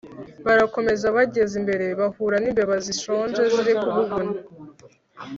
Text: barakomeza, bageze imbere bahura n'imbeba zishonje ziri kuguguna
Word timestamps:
barakomeza, 0.45 1.05
bageze 1.15 1.53
imbere 1.61 1.85
bahura 1.99 2.35
n'imbeba 2.39 2.75
zishonje 2.85 3.41
ziri 3.53 3.73
kuguguna 3.81 4.35